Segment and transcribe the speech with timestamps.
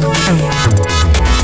[0.00, 1.43] ん。